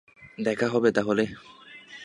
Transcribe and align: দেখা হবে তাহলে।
দেখা 0.37 0.67
হবে 0.67 0.89
তাহলে। 0.91 1.23